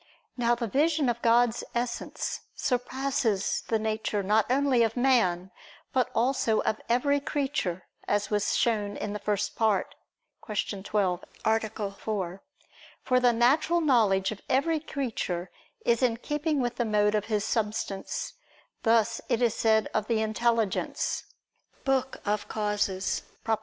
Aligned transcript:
Now 0.35 0.55
the 0.55 0.65
vision 0.65 1.09
of 1.09 1.21
God's 1.21 1.63
Essence 1.75 2.39
surpasses 2.55 3.61
the 3.67 3.77
nature 3.77 4.23
not 4.23 4.47
only 4.51 4.81
of 4.81 4.97
man, 4.97 5.51
but 5.93 6.09
also 6.15 6.59
of 6.61 6.81
every 6.89 7.19
creature, 7.19 7.83
as 8.07 8.31
was 8.31 8.55
shown 8.57 8.97
in 8.97 9.13
the 9.13 9.19
First 9.19 9.55
Part 9.55 9.93
(Q. 10.43 10.81
12, 10.81 11.23
A. 11.45 11.91
4). 11.91 12.41
For 13.03 13.19
the 13.19 13.31
natural 13.31 13.79
knowledge 13.79 14.31
of 14.31 14.41
every 14.49 14.79
creature 14.79 15.51
is 15.85 16.01
in 16.01 16.17
keeping 16.17 16.59
with 16.61 16.77
the 16.77 16.83
mode 16.83 17.13
of 17.13 17.25
his 17.25 17.45
substance: 17.45 18.33
thus 18.81 19.21
it 19.29 19.39
is 19.39 19.53
said 19.53 19.87
of 19.93 20.07
the 20.07 20.19
intelligence 20.19 21.25
(De 21.85 22.01
Causis; 22.49 23.21
Prop. 23.43 23.59